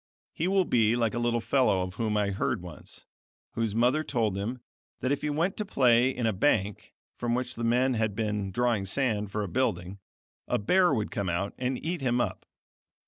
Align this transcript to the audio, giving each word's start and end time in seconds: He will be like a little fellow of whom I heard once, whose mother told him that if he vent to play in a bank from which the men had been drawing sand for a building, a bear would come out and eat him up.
He 0.33 0.47
will 0.47 0.65
be 0.65 0.95
like 0.95 1.13
a 1.13 1.19
little 1.19 1.39
fellow 1.41 1.81
of 1.83 1.93
whom 1.93 2.17
I 2.17 2.31
heard 2.31 2.63
once, 2.63 3.05
whose 3.51 3.75
mother 3.75 4.03
told 4.03 4.35
him 4.35 4.61
that 4.99 5.11
if 5.11 5.21
he 5.21 5.27
vent 5.27 5.55
to 5.57 5.63
play 5.65 6.09
in 6.09 6.25
a 6.25 6.33
bank 6.33 6.95
from 7.15 7.35
which 7.35 7.53
the 7.53 7.63
men 7.63 7.93
had 7.93 8.15
been 8.15 8.49
drawing 8.49 8.87
sand 8.87 9.31
for 9.31 9.43
a 9.43 9.47
building, 9.47 9.99
a 10.47 10.57
bear 10.57 10.91
would 10.91 11.11
come 11.11 11.29
out 11.29 11.53
and 11.59 11.77
eat 11.85 12.01
him 12.01 12.19
up. 12.19 12.47